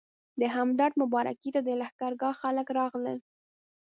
[0.41, 3.19] د همدرد مبارکۍ ته د لښکرګاه خلک راغلل.